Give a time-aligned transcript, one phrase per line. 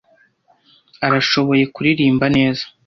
[1.05, 2.63] Arashoboye kuririmba neza.